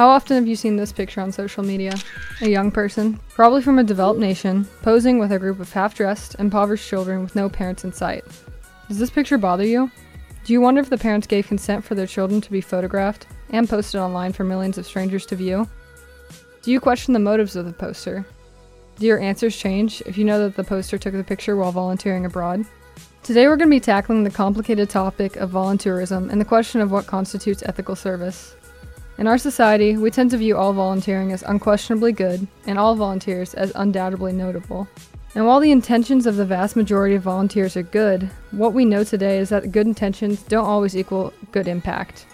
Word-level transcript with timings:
How 0.00 0.08
often 0.08 0.38
have 0.38 0.46
you 0.46 0.56
seen 0.56 0.76
this 0.76 0.94
picture 0.94 1.20
on 1.20 1.30
social 1.30 1.62
media? 1.62 1.92
A 2.40 2.48
young 2.48 2.70
person, 2.70 3.20
probably 3.28 3.60
from 3.60 3.78
a 3.78 3.84
developed 3.84 4.18
nation, 4.18 4.66
posing 4.80 5.18
with 5.18 5.30
a 5.30 5.38
group 5.38 5.60
of 5.60 5.70
half 5.70 5.94
dressed, 5.94 6.36
impoverished 6.38 6.88
children 6.88 7.22
with 7.22 7.36
no 7.36 7.50
parents 7.50 7.84
in 7.84 7.92
sight. 7.92 8.24
Does 8.88 8.98
this 8.98 9.10
picture 9.10 9.36
bother 9.36 9.66
you? 9.66 9.90
Do 10.46 10.54
you 10.54 10.62
wonder 10.62 10.80
if 10.80 10.88
the 10.88 10.96
parents 10.96 11.26
gave 11.26 11.48
consent 11.48 11.84
for 11.84 11.94
their 11.94 12.06
children 12.06 12.40
to 12.40 12.50
be 12.50 12.62
photographed 12.62 13.26
and 13.50 13.68
posted 13.68 14.00
online 14.00 14.32
for 14.32 14.42
millions 14.42 14.78
of 14.78 14.86
strangers 14.86 15.26
to 15.26 15.36
view? 15.36 15.68
Do 16.62 16.72
you 16.72 16.80
question 16.80 17.12
the 17.12 17.20
motives 17.20 17.54
of 17.54 17.66
the 17.66 17.72
poster? 17.74 18.24
Do 18.98 19.04
your 19.04 19.20
answers 19.20 19.54
change 19.54 20.00
if 20.06 20.16
you 20.16 20.24
know 20.24 20.38
that 20.38 20.56
the 20.56 20.64
poster 20.64 20.96
took 20.96 21.12
the 21.12 21.22
picture 21.22 21.56
while 21.56 21.72
volunteering 21.72 22.24
abroad? 22.24 22.64
Today 23.22 23.48
we're 23.48 23.58
going 23.58 23.68
to 23.68 23.76
be 23.76 23.80
tackling 23.80 24.24
the 24.24 24.30
complicated 24.30 24.88
topic 24.88 25.36
of 25.36 25.50
voluntourism 25.50 26.30
and 26.30 26.40
the 26.40 26.46
question 26.46 26.80
of 26.80 26.90
what 26.90 27.06
constitutes 27.06 27.62
ethical 27.66 27.94
service. 27.94 28.56
In 29.20 29.26
our 29.26 29.36
society, 29.36 29.98
we 29.98 30.10
tend 30.10 30.30
to 30.30 30.38
view 30.38 30.56
all 30.56 30.72
volunteering 30.72 31.30
as 31.30 31.42
unquestionably 31.42 32.10
good 32.10 32.48
and 32.66 32.78
all 32.78 32.94
volunteers 32.94 33.52
as 33.52 33.70
undoubtedly 33.74 34.32
notable. 34.32 34.88
And 35.34 35.46
while 35.46 35.60
the 35.60 35.72
intentions 35.72 36.24
of 36.24 36.36
the 36.36 36.46
vast 36.46 36.74
majority 36.74 37.16
of 37.16 37.22
volunteers 37.22 37.76
are 37.76 37.82
good, 37.82 38.30
what 38.50 38.72
we 38.72 38.86
know 38.86 39.04
today 39.04 39.36
is 39.36 39.50
that 39.50 39.72
good 39.72 39.86
intentions 39.86 40.42
don't 40.44 40.64
always 40.64 40.96
equal 40.96 41.34
good 41.52 41.68
impact. 41.68 42.24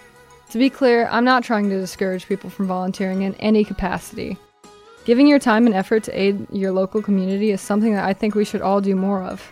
To 0.51 0.57
be 0.57 0.69
clear, 0.69 1.09
I'm 1.11 1.25
not 1.25 1.43
trying 1.43 1.69
to 1.69 1.77
discourage 1.77 2.25
people 2.25 2.49
from 2.49 2.67
volunteering 2.67 3.23
in 3.23 3.35
any 3.35 3.65
capacity. 3.65 4.37
Giving 5.03 5.27
your 5.27 5.39
time 5.39 5.65
and 5.65 5.75
effort 5.75 6.05
to 6.05 6.17
aid 6.17 6.47
your 6.53 6.71
local 6.71 7.01
community 7.01 7.51
is 7.51 7.59
something 7.59 7.95
that 7.95 8.05
I 8.05 8.13
think 8.13 8.33
we 8.33 8.45
should 8.45 8.61
all 8.61 8.79
do 8.79 8.95
more 8.95 9.23
of. 9.23 9.51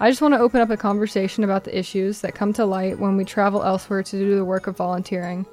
I 0.00 0.08
just 0.08 0.22
want 0.22 0.32
to 0.32 0.40
open 0.40 0.62
up 0.62 0.70
a 0.70 0.78
conversation 0.78 1.44
about 1.44 1.64
the 1.64 1.78
issues 1.78 2.22
that 2.22 2.34
come 2.34 2.54
to 2.54 2.64
light 2.64 2.98
when 2.98 3.18
we 3.18 3.26
travel 3.26 3.64
elsewhere 3.64 4.02
to 4.02 4.18
do 4.18 4.34
the 4.34 4.46
work 4.46 4.66
of 4.66 4.78
volunteering 4.78 5.44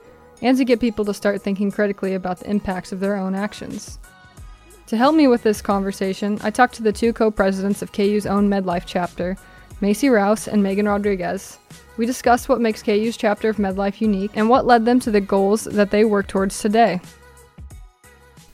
and 0.42 0.58
to 0.58 0.66
get 0.66 0.80
people 0.80 1.06
to 1.06 1.14
start 1.14 1.42
thinking 1.42 1.72
critically 1.72 2.14
about 2.14 2.40
the 2.40 2.50
impacts 2.50 2.92
of 2.92 3.00
their 3.00 3.16
own 3.16 3.36
actions. 3.36 4.00
To 4.88 4.98
help 4.98 5.16
me 5.16 5.28
with 5.28 5.44
this 5.44 5.62
conversation, 5.62 6.40
I 6.44 6.50
talked 6.50 6.76
to 6.76 6.84
the 6.84 6.94
two 6.94 7.12
co 7.12 7.30
presidents 7.30 7.82
of 7.82 7.92
KU's 7.92 8.26
own 8.26 8.50
MedLife 8.50 8.84
chapter, 8.86 9.38
Macy 9.82 10.10
Rouse 10.10 10.48
and 10.48 10.64
Megan 10.64 10.88
Rodriguez. 10.88 11.58
We 11.98 12.06
discussed 12.06 12.48
what 12.48 12.62
makes 12.62 12.84
KU's 12.84 13.18
chapter 13.18 13.50
of 13.50 13.58
MedLife 13.58 14.00
unique 14.00 14.32
and 14.36 14.50
what 14.50 14.66
led 14.66 14.86
them 14.86 15.00
to 15.02 15.12
the 15.12 15.20
goals 15.20 15.66
that 15.66 15.92
they 15.92 16.06
work 16.06 16.28
towards 16.28 16.60
today. 16.62 17.02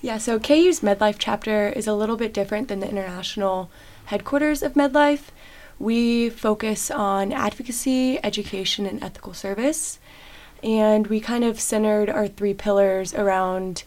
Yeah, 0.02 0.18
so 0.18 0.40
KU's 0.40 0.80
MedLife 0.80 1.18
chapter 1.20 1.70
is 1.70 1.88
a 1.88 1.94
little 1.94 2.18
bit 2.18 2.34
different 2.34 2.68
than 2.68 2.80
the 2.80 2.90
international 2.90 3.70
headquarters 4.06 4.64
of 4.64 4.74
MedLife. 4.74 5.26
We 5.78 6.30
focus 6.30 6.90
on 6.90 7.32
advocacy, 7.32 8.20
education, 8.24 8.86
and 8.86 9.04
ethical 9.04 9.34
service 9.34 10.00
and 10.64 11.08
we 11.08 11.20
kind 11.20 11.44
of 11.44 11.60
centered 11.60 12.10
our 12.10 12.28
three 12.28 12.54
pillars 12.54 13.14
around 13.14 13.84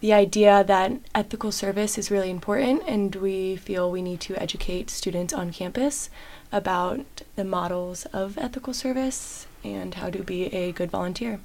the 0.00 0.12
idea 0.12 0.62
that 0.64 0.92
ethical 1.14 1.50
service 1.50 1.96
is 1.96 2.10
really 2.10 2.30
important, 2.30 2.82
and 2.86 3.14
we 3.16 3.56
feel 3.56 3.90
we 3.90 4.02
need 4.02 4.20
to 4.20 4.36
educate 4.36 4.90
students 4.90 5.32
on 5.32 5.52
campus 5.52 6.10
about 6.52 7.22
the 7.36 7.44
models 7.44 8.04
of 8.06 8.36
ethical 8.38 8.74
service 8.74 9.46
and 9.62 9.94
how 9.94 10.10
to 10.10 10.22
be 10.22 10.46
a 10.54 10.72
good 10.72 10.90
volunteer. 10.90 11.40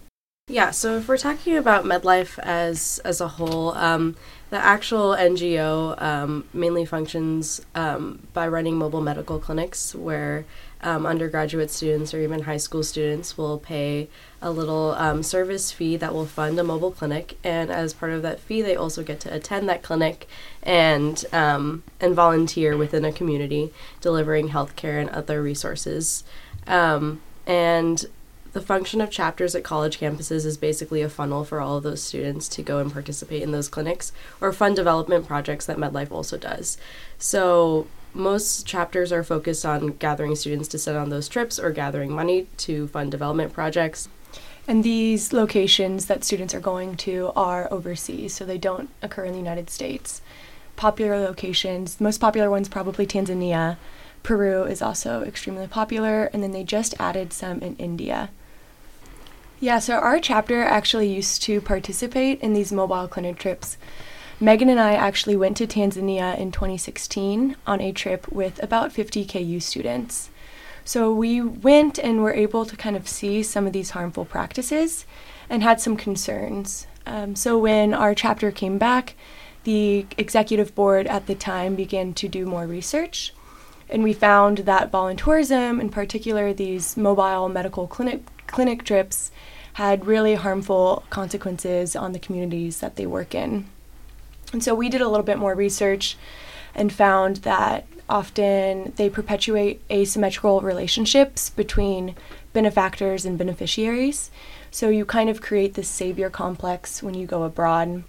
Yeah, 0.52 0.72
so 0.72 0.98
if 0.98 1.08
we're 1.08 1.20
talking 1.20 1.56
about 1.58 1.86
MedLife 1.86 2.40
as 2.40 3.00
as 3.06 3.22
a 3.22 3.28
whole, 3.28 3.70
um, 3.76 4.16
the 4.50 4.58
actual 4.58 5.12
NGO 5.12 6.02
um, 6.02 6.44
mainly 6.54 6.86
functions 6.86 7.62
um, 7.76 8.28
by 8.34 8.48
running 8.48 8.76
mobile 8.76 9.00
medical 9.02 9.38
clinics 9.38 9.94
where 9.94 10.46
um, 10.82 11.06
undergraduate 11.06 11.70
students 11.70 12.16
or 12.16 12.22
even 12.22 12.42
high 12.42 12.58
school 12.58 12.82
students 12.82 13.38
will 13.38 13.60
pay 13.60 14.08
a 14.42 14.50
little 14.50 14.94
um, 14.94 15.22
service 15.22 15.72
fee 15.72 15.98
that 15.98 16.16
will 16.16 16.26
fund 16.26 16.58
a 16.60 16.64
mobile 16.64 16.92
clinic, 16.92 17.38
and 17.44 17.70
as 17.70 17.94
part 17.94 18.12
of 18.12 18.24
that 18.24 18.40
fee, 18.40 18.64
they 18.64 18.76
also 18.76 19.04
get 19.04 19.20
to 19.20 19.32
attend 19.32 19.70
that 19.70 19.84
clinic 19.84 20.28
and 20.64 21.26
um, 21.32 21.84
and 22.02 22.16
volunteer 22.16 22.76
within 22.76 23.06
a 23.06 23.12
community, 23.12 23.72
delivering 24.02 24.50
healthcare 24.50 25.00
and 25.00 25.12
other 25.12 25.44
resources. 25.44 26.24
and 27.46 28.08
the 28.54 28.62
function 28.62 29.02
of 29.02 29.12
chapters 29.12 29.54
at 29.54 29.64
college 29.64 30.00
campuses 30.00 30.46
is 30.46 30.58
basically 30.58 31.02
a 31.02 31.10
funnel 31.10 31.44
for 31.44 31.62
all 31.62 31.78
of 31.78 31.84
those 31.84 32.02
students 32.02 32.48
to 32.50 32.64
go 32.64 32.80
and 32.80 32.92
participate 32.92 33.44
in 33.44 33.52
those 33.52 33.70
clinics 33.70 34.12
or 34.42 34.52
fund 34.52 34.76
development 34.76 35.28
projects 35.28 35.66
that 35.68 35.78
MedLife 35.78 36.12
also 36.12 36.38
does. 36.38 36.78
So 37.18 37.88
most 38.14 38.66
chapters 38.66 39.12
are 39.12 39.24
focused 39.24 39.66
on 39.66 39.98
gathering 39.98 40.36
students 40.36 40.68
to 40.70 40.80
send 40.80 40.98
on 40.98 41.10
those 41.10 41.28
trips 41.28 41.60
or 41.60 41.72
gathering 41.72 42.12
money 42.12 42.48
to 42.58 42.88
fund 42.88 43.12
development 43.12 43.54
projects. 43.54 44.10
And 44.68 44.84
these 44.84 45.34
locations 45.34 46.08
that 46.08 46.24
students 46.24 46.54
are 46.54 46.60
going 46.60 46.96
to 46.98 47.32
are 47.36 47.72
overseas, 47.72 48.34
so 48.34 48.46
they 48.46 48.58
don't 48.58 48.90
occur 49.02 49.26
in 49.26 49.34
the 49.34 49.40
United 49.40 49.70
States. 49.70 50.22
Popular 50.76 51.20
locations, 51.20 52.00
most 52.00 52.20
popular 52.20 52.50
ones 52.50 52.70
probably 52.70 53.06
Tanzania. 53.06 53.78
Peru 54.22 54.64
is 54.64 54.82
also 54.82 55.24
extremely 55.24 55.68
popular, 55.68 56.26
and 56.34 56.44
then 56.44 56.52
they 56.52 56.64
just 56.64 56.94
added 57.00 57.32
some 57.32 57.60
in 57.62 57.76
India. 57.78 58.30
Yeah, 59.62 59.80
so 59.80 59.96
our 59.96 60.22
chapter 60.22 60.64
actually 60.64 61.14
used 61.14 61.42
to 61.44 61.60
participate 61.60 62.40
in 62.40 62.54
these 62.54 62.72
mobile 62.72 63.10
clinic 63.10 63.38
trips. 63.38 63.78
Megan 64.40 64.70
and 64.70 64.80
I 64.80 64.94
actually 64.94 65.36
went 65.36 65.58
to 65.58 65.68
Tanzania 65.68 66.38
in 66.38 66.54
2016 66.54 67.58
on 67.68 67.82
a 67.82 67.92
trip 67.92 68.32
with 68.32 68.64
about 68.64 68.94
50 68.94 69.26
KU 69.26 69.60
students. 69.60 70.30
So 70.86 71.14
we 71.14 71.42
went 71.42 72.00
and 72.00 72.24
were 72.24 72.34
able 72.34 72.66
to 72.66 72.78
kind 72.78 72.96
of 72.96 73.10
see 73.10 73.44
some 73.44 73.68
of 73.68 73.74
these 73.74 73.90
harmful 73.90 74.24
practices 74.24 75.06
and 75.50 75.62
had 75.62 75.82
some 75.82 75.98
concerns. 75.98 76.88
Um, 77.06 77.36
so 77.36 77.58
when 77.58 77.94
our 77.94 78.16
chapter 78.16 78.52
came 78.52 78.78
back, 78.78 79.16
the 79.66 80.06
executive 80.18 80.74
board 80.74 81.06
at 81.08 81.28
the 81.28 81.36
time 81.36 81.76
began 81.76 82.14
to 82.14 82.30
do 82.30 82.46
more 82.46 82.66
research. 82.66 83.34
And 83.90 84.04
we 84.04 84.14
found 84.14 84.60
that 84.60 84.90
voluntourism, 84.90 85.82
in 85.82 85.90
particular 85.90 86.54
these 86.54 86.96
mobile 86.96 87.50
medical 87.50 87.88
clinic, 87.88 88.22
clinic 88.52 88.84
trips, 88.84 89.32
had 89.74 90.06
really 90.06 90.36
harmful 90.36 91.04
consequences 91.10 91.96
on 91.96 92.12
the 92.12 92.20
communities 92.20 92.80
that 92.80 92.96
they 92.96 93.06
work 93.06 93.34
in. 93.34 93.66
And 94.52 94.64
so 94.64 94.74
we 94.74 94.90
did 94.90 95.02
a 95.02 95.08
little 95.08 95.26
bit 95.26 95.38
more 95.38 95.56
research 95.56 96.18
and 96.76 96.92
found 96.92 97.38
that 97.38 97.86
often 98.10 98.94
they 98.96 99.10
perpetuate 99.10 99.82
asymmetrical 99.92 100.62
relationships 100.62 101.50
between 101.50 102.16
benefactors 102.54 103.26
and 103.26 103.38
beneficiaries. 103.38 104.32
So 104.72 104.90
you 104.90 105.06
kind 105.06 105.30
of 105.30 105.42
create 105.42 105.76
this 105.76 105.88
savior 105.88 106.30
complex 106.30 107.04
when 107.04 107.14
you 107.14 107.28
go 107.28 107.44
abroad. 107.44 108.04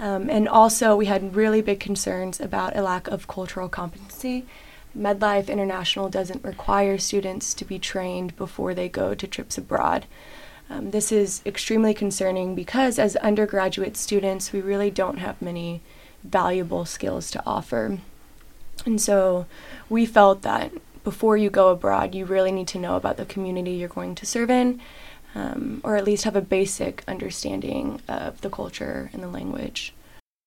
Um, 0.00 0.30
and 0.30 0.48
also, 0.48 0.94
we 0.94 1.06
had 1.06 1.34
really 1.34 1.60
big 1.60 1.80
concerns 1.80 2.40
about 2.40 2.76
a 2.76 2.82
lack 2.82 3.08
of 3.08 3.26
cultural 3.26 3.68
competency. 3.68 4.46
MedLife 4.98 5.48
International 5.48 6.08
doesn't 6.08 6.44
require 6.44 6.98
students 6.98 7.54
to 7.54 7.64
be 7.64 7.78
trained 7.78 8.36
before 8.36 8.74
they 8.74 8.88
go 8.88 9.14
to 9.14 9.26
trips 9.26 9.56
abroad. 9.56 10.06
Um, 10.68 10.90
this 10.90 11.12
is 11.12 11.40
extremely 11.46 11.94
concerning 11.94 12.54
because, 12.54 12.98
as 12.98 13.16
undergraduate 13.16 13.96
students, 13.96 14.52
we 14.52 14.60
really 14.60 14.90
don't 14.90 15.18
have 15.18 15.40
many 15.40 15.80
valuable 16.24 16.84
skills 16.84 17.30
to 17.30 17.42
offer. 17.46 17.98
And 18.84 19.00
so, 19.00 19.46
we 19.88 20.04
felt 20.04 20.42
that 20.42 20.72
before 21.04 21.36
you 21.36 21.48
go 21.48 21.70
abroad, 21.70 22.14
you 22.14 22.26
really 22.26 22.52
need 22.52 22.68
to 22.68 22.78
know 22.78 22.96
about 22.96 23.16
the 23.16 23.24
community 23.24 23.70
you're 23.70 23.88
going 23.88 24.14
to 24.16 24.26
serve 24.26 24.50
in, 24.50 24.80
um, 25.34 25.80
or 25.82 25.96
at 25.96 26.04
least 26.04 26.24
have 26.24 26.36
a 26.36 26.42
basic 26.42 27.02
understanding 27.08 28.02
of 28.08 28.40
the 28.42 28.50
culture 28.50 29.10
and 29.12 29.22
the 29.22 29.28
language. 29.28 29.94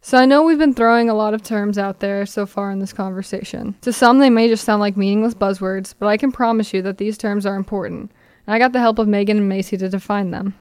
So, 0.03 0.17
I 0.17 0.25
know 0.25 0.41
we've 0.41 0.57
been 0.57 0.73
throwing 0.73 1.09
a 1.09 1.13
lot 1.13 1.36
of 1.36 1.44
terms 1.44 1.77
out 1.77 2.00
there 2.00 2.25
so 2.25 2.48
far 2.48 2.71
in 2.71 2.80
this 2.80 2.92
conversation. 2.92 3.75
To 3.81 3.94
some, 3.94 4.18
they 4.18 4.31
may 4.31 4.48
just 4.48 4.65
sound 4.65 4.80
like 4.80 4.98
meaningless 4.98 5.36
buzzwords, 5.36 5.94
but 5.98 6.07
I 6.07 6.18
can 6.18 6.31
promise 6.31 6.74
you 6.74 6.81
that 6.81 6.98
these 6.98 7.19
terms 7.19 7.45
are 7.45 7.56
important 7.56 8.12
and 8.48 8.56
I 8.56 8.59
got 8.59 8.74
the 8.74 8.80
help 8.80 9.00
of 9.00 9.07
Megan 9.07 9.38
and 9.38 9.48
Macy 9.48 9.77
to 9.77 9.89
define 9.89 10.31
them. 10.31 10.56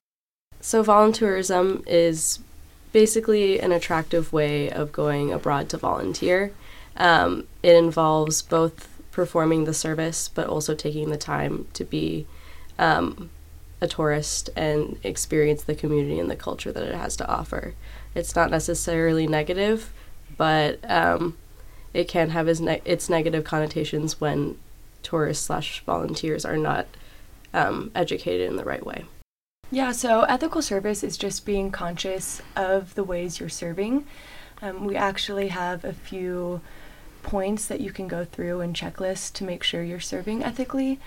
So, 0.60 0.84
voluntourism 0.84 1.82
is 1.87 2.40
basically 2.92 3.58
an 3.60 3.72
attractive 3.72 4.32
way 4.32 4.70
of 4.70 4.92
going 4.92 5.32
abroad 5.32 5.69
to 5.70 5.78
volunteer. 5.78 6.52
Um, 6.96 7.46
it 7.62 7.75
involves 7.75 8.43
both 8.43 8.88
performing 9.10 9.64
the 9.64 9.75
service 9.75 10.28
but 10.28 10.46
also 10.46 10.75
taking 10.75 11.10
the 11.10 11.16
time 11.16 11.66
to 11.72 11.84
be 11.84 12.26
um, 12.78 13.31
a 13.81 13.88
tourist 13.88 14.50
and 14.54 14.98
experience 15.02 15.64
the 15.64 15.75
community 15.75 16.19
and 16.19 16.31
the 16.31 16.36
culture 16.36 16.72
that 16.72 16.82
it 16.82 16.94
has 16.94 17.16
to 17.16 17.28
offer. 17.28 17.75
It's 18.14 18.34
not 18.34 18.50
necessarily 18.50 19.26
negative, 19.26 19.92
but 20.36 20.78
um, 20.88 21.36
it 21.94 22.08
can 22.08 22.30
have 22.30 22.48
its, 22.48 22.60
ne- 22.60 22.82
its 22.84 23.08
negative 23.08 23.44
connotations 23.44 24.20
when 24.20 24.58
tourists 25.02 25.46
slash 25.46 25.82
volunteers 25.84 26.44
are 26.44 26.56
not 26.56 26.86
um, 27.54 27.90
educated 27.94 28.48
in 28.48 28.56
the 28.56 28.64
right 28.64 28.84
way. 28.84 29.04
Yeah, 29.70 29.92
so 29.92 30.22
ethical 30.22 30.62
service 30.62 31.04
is 31.04 31.16
just 31.16 31.46
being 31.46 31.70
conscious 31.70 32.42
of 32.56 32.94
the 32.96 33.04
ways 33.04 33.38
you're 33.38 33.48
serving. 33.48 34.06
Um, 34.62 34.84
we 34.84 34.96
actually 34.96 35.48
have 35.48 35.84
a 35.84 35.92
few 35.92 36.60
points 37.22 37.66
that 37.66 37.80
you 37.80 37.92
can 37.92 38.08
go 38.08 38.24
through 38.24 38.60
and 38.60 38.74
checklists 38.74 39.32
to 39.34 39.44
make 39.44 39.62
sure 39.62 39.82
you're 39.82 40.00
serving 40.00 40.42
ethically. 40.42 40.98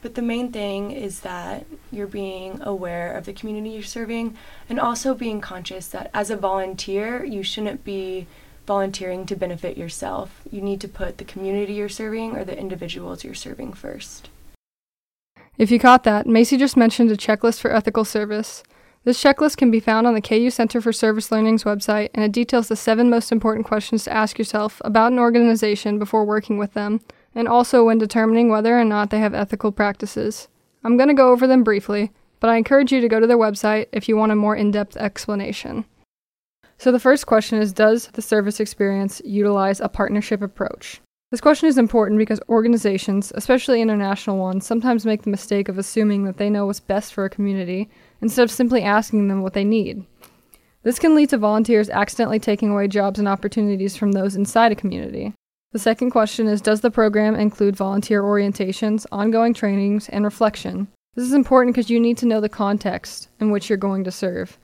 But 0.00 0.14
the 0.14 0.22
main 0.22 0.52
thing 0.52 0.92
is 0.92 1.20
that 1.20 1.66
you're 1.90 2.06
being 2.06 2.60
aware 2.62 3.16
of 3.16 3.24
the 3.24 3.32
community 3.32 3.70
you're 3.70 3.82
serving 3.82 4.36
and 4.68 4.78
also 4.78 5.14
being 5.14 5.40
conscious 5.40 5.88
that 5.88 6.10
as 6.14 6.30
a 6.30 6.36
volunteer, 6.36 7.24
you 7.24 7.42
shouldn't 7.42 7.84
be 7.84 8.26
volunteering 8.66 9.26
to 9.26 9.34
benefit 9.34 9.76
yourself. 9.76 10.42
You 10.50 10.60
need 10.60 10.80
to 10.82 10.88
put 10.88 11.18
the 11.18 11.24
community 11.24 11.74
you're 11.74 11.88
serving 11.88 12.36
or 12.36 12.44
the 12.44 12.56
individuals 12.56 13.24
you're 13.24 13.34
serving 13.34 13.72
first. 13.72 14.28
If 15.56 15.72
you 15.72 15.80
caught 15.80 16.04
that, 16.04 16.26
Macy 16.26 16.56
just 16.56 16.76
mentioned 16.76 17.10
a 17.10 17.16
checklist 17.16 17.60
for 17.60 17.74
ethical 17.74 18.04
service. 18.04 18.62
This 19.04 19.22
checklist 19.22 19.56
can 19.56 19.70
be 19.70 19.80
found 19.80 20.06
on 20.06 20.14
the 20.14 20.20
KU 20.20 20.50
Center 20.50 20.80
for 20.80 20.92
Service 20.92 21.32
Learning's 21.32 21.64
website, 21.64 22.10
and 22.14 22.24
it 22.24 22.30
details 22.30 22.68
the 22.68 22.76
seven 22.76 23.08
most 23.08 23.32
important 23.32 23.66
questions 23.66 24.04
to 24.04 24.12
ask 24.12 24.38
yourself 24.38 24.80
about 24.84 25.12
an 25.12 25.18
organization 25.18 25.98
before 25.98 26.24
working 26.24 26.58
with 26.58 26.74
them, 26.74 27.00
and 27.34 27.48
also 27.48 27.84
when 27.84 27.98
determining 27.98 28.48
whether 28.48 28.78
or 28.78 28.84
not 28.84 29.10
they 29.10 29.18
have 29.18 29.34
ethical 29.34 29.72
practices. 29.72 30.48
I'm 30.84 30.96
going 30.96 31.08
to 31.08 31.14
go 31.14 31.30
over 31.30 31.46
them 31.46 31.64
briefly, 31.64 32.12
but 32.40 32.50
I 32.50 32.56
encourage 32.56 32.92
you 32.92 33.00
to 33.00 33.08
go 33.08 33.20
to 33.20 33.26
their 33.26 33.38
website 33.38 33.86
if 33.92 34.08
you 34.08 34.16
want 34.16 34.32
a 34.32 34.36
more 34.36 34.56
in 34.56 34.70
depth 34.70 34.96
explanation. 34.96 35.84
So, 36.78 36.92
the 36.92 37.00
first 37.00 37.26
question 37.26 37.60
is 37.60 37.72
Does 37.72 38.06
the 38.08 38.22
service 38.22 38.60
experience 38.60 39.20
utilize 39.24 39.80
a 39.80 39.88
partnership 39.88 40.42
approach? 40.42 41.00
This 41.30 41.40
question 41.42 41.68
is 41.68 41.76
important 41.76 42.18
because 42.18 42.40
organizations, 42.48 43.32
especially 43.34 43.82
international 43.82 44.38
ones, 44.38 44.64
sometimes 44.64 45.04
make 45.04 45.22
the 45.22 45.30
mistake 45.30 45.68
of 45.68 45.76
assuming 45.76 46.24
that 46.24 46.38
they 46.38 46.48
know 46.48 46.64
what's 46.64 46.80
best 46.80 47.12
for 47.12 47.26
a 47.26 47.30
community 47.30 47.90
instead 48.22 48.44
of 48.44 48.50
simply 48.50 48.82
asking 48.82 49.28
them 49.28 49.42
what 49.42 49.52
they 49.52 49.64
need. 49.64 50.06
This 50.84 50.98
can 50.98 51.14
lead 51.14 51.28
to 51.30 51.36
volunteers 51.36 51.90
accidentally 51.90 52.38
taking 52.38 52.70
away 52.70 52.88
jobs 52.88 53.18
and 53.18 53.28
opportunities 53.28 53.94
from 53.94 54.12
those 54.12 54.36
inside 54.36 54.72
a 54.72 54.76
community. 54.76 55.34
The 55.72 55.78
second 55.78 56.10
question 56.10 56.46
is 56.46 56.62
Does 56.62 56.80
the 56.80 56.90
program 56.90 57.34
include 57.34 57.76
volunteer 57.76 58.22
orientations, 58.22 59.04
ongoing 59.12 59.52
trainings, 59.52 60.08
and 60.08 60.24
reflection? 60.24 60.88
This 61.14 61.26
is 61.26 61.34
important 61.34 61.74
because 61.74 61.90
you 61.90 62.00
need 62.00 62.16
to 62.18 62.26
know 62.26 62.40
the 62.40 62.48
context 62.48 63.28
in 63.38 63.50
which 63.50 63.68
you're 63.68 63.76
going 63.76 64.04
to 64.04 64.10
serve. 64.10 64.58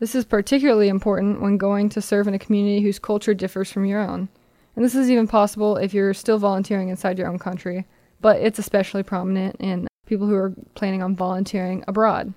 This 0.00 0.14
is 0.14 0.24
particularly 0.24 0.88
important 0.88 1.40
when 1.40 1.56
going 1.56 1.88
to 1.90 2.02
serve 2.02 2.28
in 2.28 2.34
a 2.34 2.38
community 2.38 2.82
whose 2.82 2.98
culture 2.98 3.32
differs 3.32 3.70
from 3.70 3.86
your 3.86 4.00
own. 4.00 4.28
And 4.76 4.84
this 4.84 4.94
is 4.94 5.10
even 5.10 5.28
possible 5.28 5.76
if 5.76 5.94
you're 5.94 6.12
still 6.12 6.38
volunteering 6.38 6.88
inside 6.88 7.16
your 7.16 7.28
own 7.28 7.38
country, 7.38 7.86
but 8.20 8.40
it's 8.40 8.58
especially 8.58 9.02
prominent 9.02 9.56
in 9.60 9.86
people 10.04 10.26
who 10.26 10.34
are 10.34 10.52
planning 10.74 11.02
on 11.02 11.16
volunteering 11.16 11.84
abroad. 11.88 12.34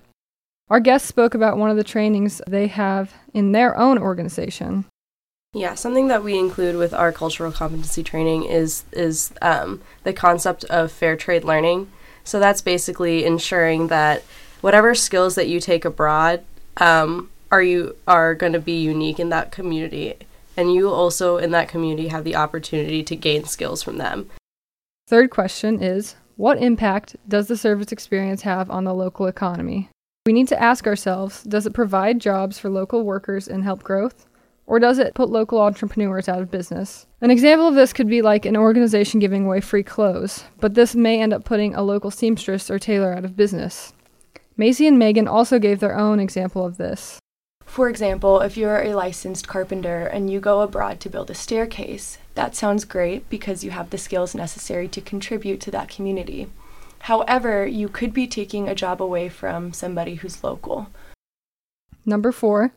Our 0.70 0.80
guests 0.80 1.08
spoke 1.08 1.34
about 1.34 1.58
one 1.58 1.70
of 1.70 1.76
the 1.76 1.84
trainings 1.84 2.40
they 2.46 2.68
have 2.68 3.12
in 3.34 3.52
their 3.52 3.76
own 3.76 3.98
organization. 3.98 4.86
Yeah, 5.58 5.74
something 5.74 6.06
that 6.06 6.22
we 6.22 6.38
include 6.38 6.76
with 6.76 6.94
our 6.94 7.10
cultural 7.10 7.50
competency 7.50 8.04
training 8.04 8.44
is 8.44 8.84
is 8.92 9.32
um, 9.42 9.82
the 10.04 10.12
concept 10.12 10.64
of 10.66 10.92
fair 10.92 11.16
trade 11.16 11.42
learning. 11.42 11.90
So 12.22 12.38
that's 12.38 12.60
basically 12.60 13.24
ensuring 13.24 13.88
that 13.88 14.22
whatever 14.60 14.94
skills 14.94 15.34
that 15.34 15.48
you 15.48 15.58
take 15.58 15.84
abroad 15.84 16.44
um, 16.76 17.30
are 17.50 17.62
you 17.62 17.96
are 18.06 18.36
going 18.36 18.52
to 18.52 18.60
be 18.60 18.80
unique 18.80 19.18
in 19.18 19.30
that 19.30 19.50
community 19.50 20.14
and 20.56 20.72
you 20.72 20.90
also 20.90 21.38
in 21.38 21.50
that 21.52 21.68
community 21.68 22.08
have 22.08 22.24
the 22.24 22.36
opportunity 22.36 23.02
to 23.02 23.16
gain 23.16 23.44
skills 23.44 23.82
from 23.82 23.96
them. 23.98 24.30
Third 25.08 25.30
question 25.30 25.82
is 25.82 26.14
What 26.36 26.62
impact 26.62 27.16
does 27.26 27.48
the 27.48 27.56
service 27.56 27.90
experience 27.90 28.42
have 28.42 28.70
on 28.70 28.84
the 28.84 28.94
local 28.94 29.26
economy? 29.26 29.88
We 30.24 30.32
need 30.32 30.48
to 30.48 30.62
ask 30.62 30.86
ourselves 30.86 31.42
Does 31.42 31.66
it 31.66 31.74
provide 31.74 32.20
jobs 32.20 32.60
for 32.60 32.70
local 32.70 33.02
workers 33.02 33.48
and 33.48 33.64
help 33.64 33.82
growth? 33.82 34.26
Or 34.68 34.78
does 34.78 34.98
it 34.98 35.14
put 35.14 35.30
local 35.30 35.62
entrepreneurs 35.62 36.28
out 36.28 36.42
of 36.42 36.50
business? 36.50 37.06
An 37.22 37.30
example 37.30 37.66
of 37.66 37.74
this 37.74 37.94
could 37.94 38.06
be 38.06 38.20
like 38.20 38.44
an 38.44 38.54
organization 38.54 39.18
giving 39.18 39.46
away 39.46 39.62
free 39.62 39.82
clothes, 39.82 40.44
but 40.60 40.74
this 40.74 40.94
may 40.94 41.22
end 41.22 41.32
up 41.32 41.46
putting 41.46 41.74
a 41.74 41.82
local 41.82 42.10
seamstress 42.10 42.70
or 42.70 42.78
tailor 42.78 43.14
out 43.14 43.24
of 43.24 43.34
business. 43.34 43.94
Macy 44.58 44.86
and 44.86 44.98
Megan 44.98 45.26
also 45.26 45.58
gave 45.58 45.80
their 45.80 45.96
own 45.96 46.20
example 46.20 46.66
of 46.66 46.76
this. 46.76 47.18
For 47.64 47.88
example, 47.88 48.42
if 48.42 48.58
you're 48.58 48.82
a 48.82 48.94
licensed 48.94 49.48
carpenter 49.48 50.06
and 50.06 50.28
you 50.28 50.38
go 50.38 50.60
abroad 50.60 51.00
to 51.00 51.08
build 51.08 51.30
a 51.30 51.34
staircase, 51.34 52.18
that 52.34 52.54
sounds 52.54 52.84
great 52.84 53.26
because 53.30 53.64
you 53.64 53.70
have 53.70 53.88
the 53.88 53.96
skills 53.96 54.34
necessary 54.34 54.86
to 54.88 55.00
contribute 55.00 55.62
to 55.62 55.70
that 55.70 55.88
community. 55.88 56.46
However, 57.00 57.66
you 57.66 57.88
could 57.88 58.12
be 58.12 58.26
taking 58.26 58.68
a 58.68 58.74
job 58.74 59.00
away 59.00 59.30
from 59.30 59.72
somebody 59.72 60.16
who's 60.16 60.44
local. 60.44 60.88
Number 62.04 62.32
four, 62.32 62.72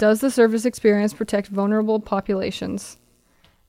does 0.00 0.22
the 0.22 0.30
service 0.30 0.64
experience 0.64 1.12
protect 1.12 1.48
vulnerable 1.48 2.00
populations? 2.00 2.96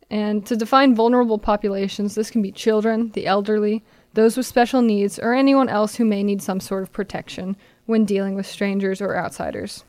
And 0.10 0.46
to 0.46 0.56
define 0.56 0.96
vulnerable 0.96 1.38
populations, 1.38 2.16
this 2.16 2.32
can 2.32 2.42
be 2.42 2.54
children, 2.54 3.12
the 3.12 3.28
elderly, 3.28 3.84
those 4.14 4.38
with 4.38 4.46
special 4.46 4.82
needs, 4.82 5.20
or 5.20 5.34
anyone 5.34 5.68
else 5.68 5.96
who 5.96 6.06
may 6.06 6.24
need 6.24 6.42
some 6.42 6.62
sort 6.62 6.84
of 6.84 6.94
protection 6.94 7.58
when 7.86 8.06
dealing 8.06 8.36
with 8.36 8.46
strangers 8.46 9.02
or 9.02 9.18
outsiders. 9.18 9.84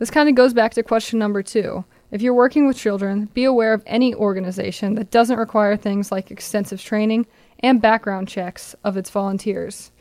This 0.00 0.10
kind 0.10 0.28
of 0.28 0.34
goes 0.34 0.52
back 0.52 0.74
to 0.74 0.82
question 0.82 1.20
number 1.20 1.44
two. 1.44 1.84
If 2.10 2.22
you're 2.22 2.34
working 2.34 2.66
with 2.66 2.76
children, 2.76 3.26
be 3.26 3.44
aware 3.44 3.72
of 3.72 3.84
any 3.86 4.16
organization 4.16 4.96
that 4.96 5.12
doesn't 5.12 5.38
require 5.38 5.76
things 5.76 6.10
like 6.10 6.32
extensive 6.32 6.82
training 6.82 7.24
and 7.60 7.80
background 7.80 8.26
checks 8.26 8.74
of 8.82 8.96
its 8.96 9.10
volunteers. 9.10 9.92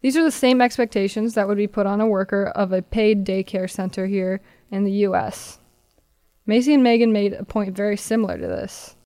These 0.00 0.16
are 0.16 0.24
the 0.24 0.32
same 0.32 0.60
expectations 0.60 1.34
that 1.34 1.46
would 1.46 1.56
be 1.56 1.68
put 1.68 1.86
on 1.86 2.00
a 2.00 2.06
worker 2.06 2.46
of 2.46 2.72
a 2.72 2.82
paid 2.82 3.24
daycare 3.24 3.70
center 3.70 4.06
here 4.06 4.40
in 4.70 4.84
the 4.84 4.92
US. 5.08 5.58
Macy 6.46 6.74
and 6.74 6.82
Megan 6.82 7.12
made 7.12 7.32
a 7.32 7.44
point 7.44 7.74
very 7.74 7.96
similar 7.96 8.36
to 8.38 8.46
this. 8.46 8.96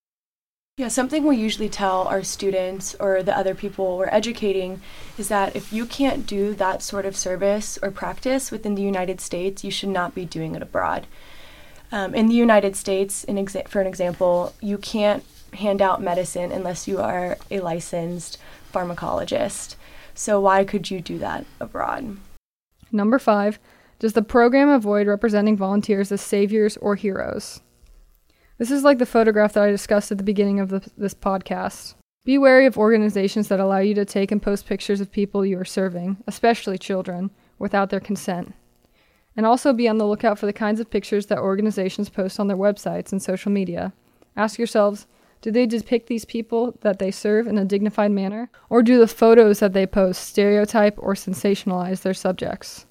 Yeah, 0.78 0.88
something 0.88 1.25
we 1.25 1.37
usually 1.37 1.69
tell 1.69 2.06
our 2.06 2.22
students 2.22 2.94
or 3.00 3.22
the 3.22 3.37
other 3.37 3.56
people 3.56 3.99
we're 3.99 4.08
educating 4.12 4.81
is 5.16 5.26
that 5.26 5.56
if 5.56 5.72
you 5.72 5.87
can't 5.87 6.25
do 6.25 6.55
that 6.55 6.82
sort 6.82 7.05
of 7.05 7.16
service 7.16 7.78
or 7.82 7.90
practice 7.90 8.52
within 8.52 8.76
the 8.76 8.82
United 8.82 9.20
States, 9.20 9.64
you 9.64 9.72
should 9.72 9.88
not 9.88 10.14
be 10.14 10.25
doing 10.25 10.55
it 10.55 10.62
abroad. 10.62 11.08
Um, 11.90 12.14
in 12.14 12.28
the 12.28 12.34
United 12.34 12.76
States, 12.76 13.25
in 13.25 13.34
exa- 13.34 13.66
for 13.66 13.81
an 13.81 13.88
example, 13.88 14.54
you 14.61 14.78
can't 14.78 15.25
hand 15.54 15.82
out 15.82 16.00
medicine 16.00 16.52
unless 16.52 16.87
you 16.87 16.99
are 17.00 17.38
a 17.50 17.58
licensed 17.58 18.38
pharmacologist. 18.72 19.75
So, 20.14 20.40
why 20.40 20.64
could 20.64 20.93
you 20.93 21.00
do 21.00 21.19
that 21.19 21.44
abroad? 21.58 22.19
Number 22.93 23.19
five, 23.19 23.58
does 23.98 24.12
the 24.12 24.22
program 24.22 24.68
avoid 24.68 25.08
representing 25.08 25.56
volunteers 25.56 26.12
as 26.12 26.20
saviors 26.20 26.76
or 26.76 26.94
heroes? 26.94 27.60
This 28.56 28.70
is 28.70 28.84
like 28.84 28.98
the 28.98 29.06
photograph 29.06 29.52
that 29.54 29.64
I 29.64 29.70
discussed 29.70 30.12
at 30.12 30.18
the 30.18 30.24
beginning 30.24 30.61
of 30.61 30.68
the, 30.68 30.88
this 30.96 31.14
podcast. 31.14 31.94
Be 32.25 32.38
wary 32.38 32.66
of 32.66 32.78
organizations 32.78 33.49
that 33.49 33.61
allow 33.61 33.78
you 33.78 33.94
to 33.94 34.04
take 34.04 34.30
and 34.30 34.42
post 34.42 34.66
pictures 34.66 35.00
of 35.00 35.11
people 35.11 35.44
you 35.44 35.58
are 35.58 35.64
serving, 35.64 36.18
especially 36.26 36.78
children, 36.78 37.30
without 37.58 37.90
their 37.90 38.00
consent. 38.00 38.54
And 39.37 39.46
also 39.46 39.73
be 39.73 39.88
on 39.88 39.99
the 39.99 40.06
lookout 40.06 40.38
for 40.38 40.46
the 40.46 40.52
kinds 40.52 40.80
of 40.80 40.90
pictures 40.90 41.26
that 41.26 41.38
organizations 41.38 42.08
post 42.08 42.38
on 42.38 42.49
their 42.49 42.56
websites 42.56 43.12
and 43.12 43.23
social 43.23 43.50
media. 43.50 43.92
Ask 44.37 44.58
yourselves 44.58 45.06
do 45.40 45.52
they 45.52 45.66
depict 45.66 46.08
these 46.08 46.25
people 46.25 46.76
that 46.80 46.99
they 46.99 47.12
serve 47.12 47.46
in 47.46 47.58
a 47.58 47.64
dignified 47.64 48.11
manner? 48.11 48.50
Or 48.68 48.82
do 48.82 48.99
the 48.99 49.06
photos 49.06 49.61
that 49.61 49.73
they 49.73 49.87
post 49.87 50.25
stereotype 50.25 50.94
or 50.99 51.14
sensationalize 51.14 52.02
their 52.02 52.14
subjects? 52.14 52.87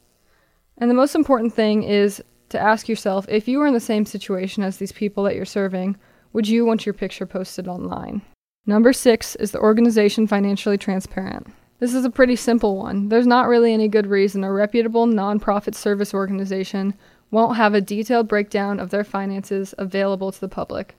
And 0.78 0.90
the 0.90 0.96
most 0.96 1.16
important 1.16 1.54
thing 1.54 1.84
is 1.84 2.24
to 2.50 2.60
ask 2.60 2.88
yourself 2.88 3.26
if 3.30 3.48
you 3.48 3.60
were 3.60 3.68
in 3.68 3.74
the 3.74 3.80
same 3.80 4.06
situation 4.06 4.64
as 4.64 4.78
these 4.78 4.92
people 4.92 5.24
that 5.24 5.36
you're 5.36 5.46
serving, 5.46 5.98
would 6.34 6.48
you 6.48 6.66
want 6.66 6.86
your 6.86 6.94
picture 6.94 7.26
posted 7.26 7.68
online? 7.68 8.22
Number 8.66 8.94
six 8.94 9.36
is 9.38 9.52
the 9.52 9.60
organization 9.60 10.28
financially 10.28 10.78
transparent. 10.78 11.48
This 11.80 11.94
is 11.94 12.06
a 12.06 12.10
pretty 12.10 12.36
simple 12.36 12.78
one. 12.78 13.10
There's 13.10 13.28
not 13.28 13.48
really 13.48 13.74
any 13.74 13.88
good 13.88 14.08
reason 14.08 14.44
a 14.44 14.52
reputable 14.52 15.08
nonprofit 15.08 15.76
service 15.76 16.14
organization 16.14 16.94
won't 17.32 17.58
have 17.58 17.74
a 17.74 17.82
detailed 17.82 18.28
breakdown 18.28 18.80
of 18.80 18.90
their 18.90 19.04
finances 19.04 19.76
available 19.78 20.32
to 20.32 20.40
the 20.40 20.48
public. 20.48 20.96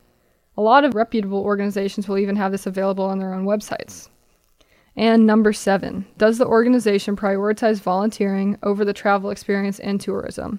A 0.56 0.62
lot 0.62 0.84
of 0.84 0.94
reputable 0.94 1.42
organizations 1.42 2.08
will 2.08 2.18
even 2.18 2.36
have 2.36 2.52
this 2.52 2.66
available 2.66 3.04
on 3.04 3.18
their 3.18 3.34
own 3.34 3.44
websites. 3.44 4.08
And 4.98 5.28
number 5.28 5.52
seven, 5.52 6.06
does 6.18 6.38
the 6.38 6.46
organization 6.46 7.14
prioritize 7.14 7.78
volunteering 7.78 8.58
over 8.64 8.84
the 8.84 8.92
travel 8.92 9.30
experience 9.30 9.78
and 9.78 10.00
tourism? 10.00 10.58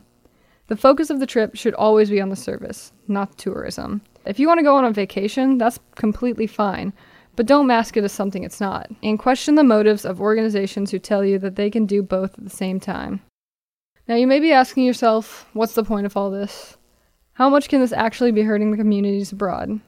The 0.67 0.77
focus 0.77 1.09
of 1.09 1.19
the 1.19 1.27
trip 1.27 1.57
should 1.57 1.73
always 1.73 2.09
be 2.09 2.21
on 2.21 2.29
the 2.29 2.37
service, 2.37 2.93
not 3.09 3.37
tourism. 3.37 4.01
If 4.25 4.39
you 4.39 4.47
want 4.47 4.59
to 4.59 4.63
go 4.63 4.77
on 4.77 4.85
a 4.85 4.91
vacation, 4.91 5.57
that's 5.57 5.77
completely 5.95 6.47
fine, 6.47 6.93
but 7.35 7.47
don't 7.47 7.67
mask 7.67 7.97
it 7.97 8.05
as 8.05 8.13
something 8.13 8.45
it's 8.45 8.61
not. 8.61 8.89
And 9.03 9.19
question 9.19 9.55
the 9.55 9.63
motives 9.65 10.05
of 10.05 10.21
organizations 10.21 10.89
who 10.89 10.99
tell 10.99 11.25
you 11.25 11.37
that 11.39 11.57
they 11.57 11.69
can 11.69 11.85
do 11.85 12.01
both 12.01 12.37
at 12.37 12.45
the 12.45 12.49
same 12.49 12.79
time. 12.79 13.19
Now, 14.07 14.15
you 14.15 14.25
may 14.25 14.39
be 14.39 14.53
asking 14.53 14.85
yourself, 14.85 15.49
what's 15.51 15.73
the 15.73 15.83
point 15.83 16.05
of 16.05 16.15
all 16.15 16.31
this? 16.31 16.77
How 17.33 17.49
much 17.49 17.67
can 17.67 17.81
this 17.81 17.91
actually 17.91 18.31
be 18.31 18.43
hurting 18.43 18.71
the 18.71 18.77
communities 18.77 19.33
abroad? 19.33 19.81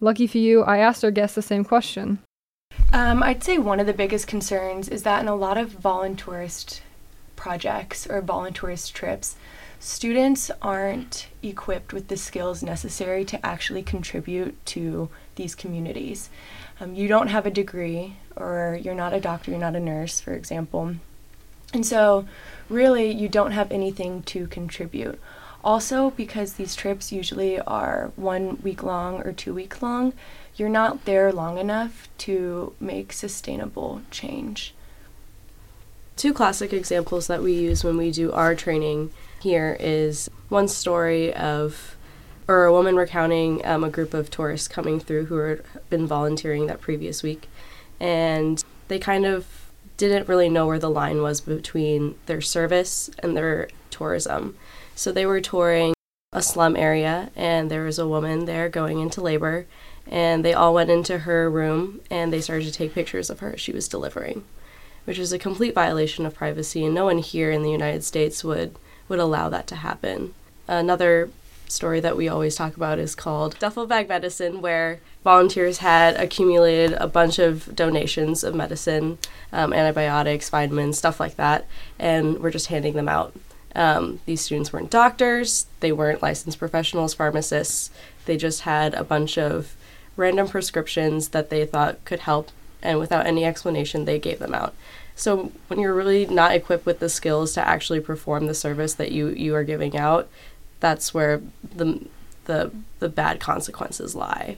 Lucky 0.00 0.26
for 0.26 0.38
you, 0.38 0.62
I 0.62 0.78
asked 0.78 1.04
our 1.04 1.10
guests 1.10 1.34
the 1.34 1.42
same 1.42 1.62
question. 1.62 2.20
Um, 2.92 3.22
I'd 3.22 3.44
say 3.44 3.58
one 3.58 3.80
of 3.80 3.86
the 3.86 3.92
biggest 3.92 4.26
concerns 4.26 4.88
is 4.88 5.02
that 5.02 5.20
in 5.20 5.28
a 5.28 5.34
lot 5.34 5.58
of 5.58 5.70
voluntourist 5.72 6.80
projects 7.36 8.06
or 8.06 8.22
voluntourist 8.22 8.92
trips, 8.94 9.36
students 9.78 10.50
aren't 10.62 11.28
equipped 11.42 11.92
with 11.92 12.08
the 12.08 12.16
skills 12.16 12.62
necessary 12.62 13.24
to 13.26 13.44
actually 13.44 13.82
contribute 13.82 14.64
to 14.66 15.10
these 15.36 15.54
communities. 15.54 16.30
Um, 16.80 16.94
you 16.94 17.08
don't 17.08 17.28
have 17.28 17.44
a 17.44 17.50
degree, 17.50 18.16
or 18.36 18.78
you're 18.80 18.94
not 18.94 19.12
a 19.12 19.20
doctor, 19.20 19.50
you're 19.50 19.60
not 19.60 19.76
a 19.76 19.80
nurse, 19.80 20.18
for 20.20 20.32
example. 20.32 20.94
And 21.74 21.84
so, 21.84 22.26
really, 22.70 23.10
you 23.10 23.28
don't 23.28 23.52
have 23.52 23.70
anything 23.70 24.22
to 24.24 24.46
contribute. 24.46 25.20
Also, 25.64 26.10
because 26.10 26.54
these 26.54 26.76
trips 26.76 27.10
usually 27.12 27.58
are 27.60 28.12
one 28.16 28.60
week 28.62 28.82
long 28.82 29.20
or 29.22 29.32
two 29.32 29.52
week 29.52 29.82
long, 29.82 30.12
you're 30.56 30.68
not 30.68 31.04
there 31.04 31.32
long 31.32 31.58
enough 31.58 32.08
to 32.18 32.72
make 32.80 33.12
sustainable 33.12 34.02
change. 34.10 34.74
Two 36.16 36.32
classic 36.32 36.72
examples 36.72 37.26
that 37.28 37.42
we 37.42 37.52
use 37.52 37.84
when 37.84 37.96
we 37.96 38.10
do 38.10 38.32
our 38.32 38.54
training 38.54 39.12
here 39.40 39.76
is 39.78 40.28
one 40.48 40.68
story 40.68 41.32
of 41.34 41.96
or 42.48 42.64
a 42.64 42.72
woman 42.72 42.96
recounting 42.96 43.64
um, 43.66 43.84
a 43.84 43.90
group 43.90 44.14
of 44.14 44.30
tourists 44.30 44.66
coming 44.66 44.98
through 44.98 45.26
who 45.26 45.36
had 45.36 45.62
been 45.90 46.06
volunteering 46.06 46.66
that 46.66 46.80
previous 46.80 47.22
week 47.22 47.46
and 48.00 48.64
they 48.88 48.98
kind 48.98 49.26
of 49.26 49.70
didn't 49.98 50.28
really 50.28 50.48
know 50.48 50.66
where 50.66 50.78
the 50.78 50.90
line 50.90 51.20
was 51.20 51.40
between 51.40 52.14
their 52.26 52.40
service 52.40 53.10
and 53.18 53.36
their 53.36 53.68
tourism 53.90 54.56
so 54.98 55.12
they 55.12 55.26
were 55.26 55.40
touring 55.40 55.94
a 56.32 56.42
slum 56.42 56.76
area 56.76 57.30
and 57.34 57.70
there 57.70 57.84
was 57.84 57.98
a 57.98 58.08
woman 58.08 58.44
there 58.44 58.68
going 58.68 59.00
into 59.00 59.20
labor 59.20 59.66
and 60.10 60.44
they 60.44 60.52
all 60.52 60.74
went 60.74 60.90
into 60.90 61.20
her 61.20 61.50
room 61.50 62.00
and 62.10 62.32
they 62.32 62.40
started 62.40 62.66
to 62.66 62.72
take 62.72 62.92
pictures 62.92 63.30
of 63.30 63.40
her 63.40 63.56
she 63.56 63.72
was 63.72 63.88
delivering 63.88 64.44
which 65.04 65.18
is 65.18 65.32
a 65.32 65.38
complete 65.38 65.74
violation 65.74 66.26
of 66.26 66.34
privacy 66.34 66.84
and 66.84 66.94
no 66.94 67.06
one 67.06 67.18
here 67.18 67.50
in 67.50 67.62
the 67.62 67.70
united 67.70 68.04
states 68.04 68.44
would 68.44 68.74
would 69.08 69.18
allow 69.18 69.48
that 69.48 69.66
to 69.68 69.76
happen. 69.76 70.34
Another 70.66 71.30
story 71.66 72.00
that 72.00 72.16
we 72.16 72.28
always 72.28 72.56
talk 72.56 72.76
about 72.76 72.98
is 72.98 73.14
called 73.14 73.58
duffel 73.58 73.86
bag 73.86 74.08
medicine, 74.08 74.60
where 74.60 75.00
volunteers 75.24 75.78
had 75.78 76.16
accumulated 76.16 76.96
a 76.98 77.06
bunch 77.06 77.38
of 77.38 77.74
donations 77.74 78.42
of 78.42 78.54
medicine, 78.54 79.18
um, 79.52 79.72
antibiotics, 79.72 80.48
vitamins, 80.48 80.96
stuff 80.96 81.20
like 81.20 81.36
that, 81.36 81.66
and 81.98 82.38
we're 82.38 82.50
just 82.50 82.68
handing 82.68 82.94
them 82.94 83.08
out. 83.08 83.34
Um, 83.74 84.20
these 84.26 84.40
students 84.40 84.72
weren't 84.72 84.90
doctors, 84.90 85.66
they 85.80 85.92
weren't 85.92 86.22
licensed 86.22 86.58
professionals, 86.58 87.14
pharmacists. 87.14 87.90
They 88.24 88.36
just 88.36 88.62
had 88.62 88.94
a 88.94 89.04
bunch 89.04 89.38
of 89.38 89.76
random 90.16 90.48
prescriptions 90.48 91.28
that 91.28 91.50
they 91.50 91.64
thought 91.64 92.04
could 92.04 92.20
help, 92.20 92.50
and 92.82 92.98
without 92.98 93.26
any 93.26 93.44
explanation, 93.44 94.04
they 94.04 94.18
gave 94.18 94.38
them 94.38 94.54
out. 94.54 94.74
So 95.14 95.52
when 95.66 95.80
you're 95.80 95.94
really 95.94 96.26
not 96.26 96.52
equipped 96.52 96.86
with 96.86 97.00
the 97.00 97.08
skills 97.08 97.52
to 97.54 97.66
actually 97.66 98.00
perform 98.00 98.46
the 98.46 98.54
service 98.54 98.94
that 98.94 99.12
you 99.12 99.28
you 99.28 99.54
are 99.54 99.64
giving 99.64 99.96
out, 99.96 100.28
that's 100.80 101.12
where 101.12 101.42
the 101.74 102.06
the 102.44 102.70
the 103.00 103.08
bad 103.08 103.40
consequences 103.40 104.14
lie. 104.14 104.56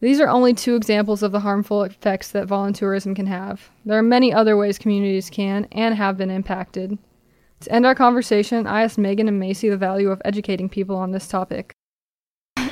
These 0.00 0.20
are 0.20 0.28
only 0.28 0.52
two 0.52 0.76
examples 0.76 1.22
of 1.22 1.32
the 1.32 1.40
harmful 1.40 1.82
effects 1.82 2.30
that 2.32 2.46
voluntourism 2.46 3.16
can 3.16 3.26
have. 3.26 3.70
There 3.86 3.98
are 3.98 4.02
many 4.02 4.32
other 4.32 4.56
ways 4.56 4.78
communities 4.78 5.30
can 5.30 5.66
and 5.72 5.94
have 5.94 6.18
been 6.18 6.30
impacted. 6.30 6.98
To 7.60 7.72
end 7.72 7.86
our 7.86 7.94
conversation, 7.94 8.66
I 8.66 8.82
asked 8.82 8.98
Megan 8.98 9.28
and 9.28 9.40
Macy 9.40 9.68
the 9.68 9.76
value 9.76 10.10
of 10.10 10.22
educating 10.24 10.68
people 10.68 10.96
on 10.96 11.12
this 11.12 11.26
topic. 11.26 11.72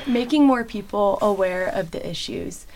Making 0.06 0.44
more 0.44 0.64
people 0.64 1.18
aware 1.22 1.66
of 1.66 1.90
the 1.90 2.08
issues 2.08 2.66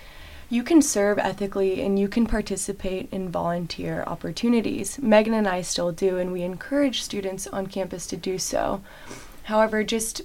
you 0.51 0.63
can 0.63 0.81
serve 0.81 1.19
ethically 1.19 1.83
and 1.83 1.99
you 1.99 2.09
can 2.09 2.27
participate 2.27 3.09
in 3.13 3.29
volunteer 3.29 4.03
opportunities. 4.07 4.99
Megan 4.99 5.35
and 5.35 5.47
I 5.47 5.61
still 5.61 5.93
do, 5.93 6.17
and 6.17 6.33
we 6.33 6.43
encourage 6.43 7.03
students 7.03 7.47
on 7.47 7.67
campus 7.67 8.07
to 8.07 8.17
do 8.17 8.39
so. 8.39 8.81
However, 9.45 9.85
just 9.85 10.23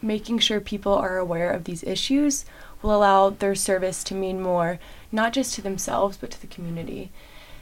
making 0.00 0.38
sure 0.38 0.60
people 0.60 0.94
are 0.94 1.18
aware 1.18 1.50
of 1.50 1.64
these 1.64 1.84
issues 1.84 2.46
will 2.80 2.94
allow 2.94 3.30
their 3.30 3.54
service 3.54 4.02
to 4.04 4.14
mean 4.14 4.40
more, 4.40 4.78
not 5.12 5.34
just 5.34 5.54
to 5.54 5.62
themselves, 5.62 6.16
but 6.16 6.30
to 6.30 6.40
the 6.40 6.46
community, 6.46 7.10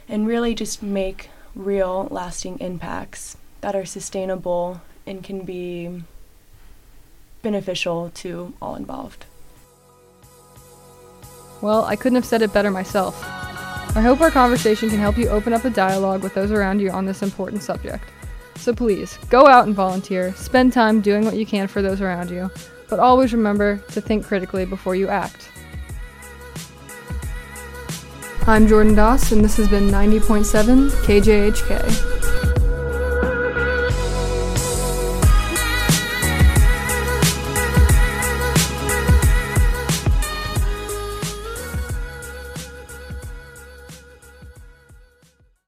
and 0.07 0.27
really 0.27 0.55
just 0.55 0.81
make 0.81 1.29
real, 1.53 2.07
lasting 2.11 2.59
impacts 2.59 3.35
that 3.65 3.75
are 3.75 3.83
sustainable 3.83 4.79
and 5.07 5.23
can 5.23 5.43
be 5.43 6.03
beneficial 7.41 8.11
to 8.13 8.53
all 8.61 8.75
involved. 8.75 9.25
Well, 11.61 11.83
I 11.83 11.95
couldn't 11.95 12.15
have 12.15 12.25
said 12.25 12.43
it 12.43 12.53
better 12.53 12.69
myself. 12.69 13.19
I 13.95 14.01
hope 14.01 14.21
our 14.21 14.29
conversation 14.29 14.91
can 14.91 14.99
help 14.99 15.17
you 15.17 15.29
open 15.29 15.51
up 15.51 15.65
a 15.65 15.71
dialogue 15.71 16.21
with 16.21 16.35
those 16.35 16.51
around 16.51 16.79
you 16.79 16.91
on 16.91 17.05
this 17.05 17.23
important 17.23 17.63
subject. 17.63 18.03
So 18.57 18.71
please, 18.71 19.17
go 19.31 19.47
out 19.47 19.65
and 19.65 19.73
volunteer, 19.73 20.31
spend 20.35 20.71
time 20.71 21.01
doing 21.01 21.25
what 21.25 21.35
you 21.35 21.47
can 21.47 21.67
for 21.67 21.81
those 21.81 22.01
around 22.01 22.29
you, 22.29 22.51
but 22.87 22.99
always 22.99 23.33
remember 23.33 23.77
to 23.93 23.99
think 23.99 24.27
critically 24.27 24.67
before 24.67 24.95
you 24.95 25.07
act. 25.07 25.49
I'm 28.45 28.67
Jordan 28.67 28.93
Doss, 28.93 29.31
and 29.31 29.43
this 29.43 29.57
has 29.57 29.67
been 29.67 29.85
90.7 29.85 30.91
KJHK. 31.07 32.14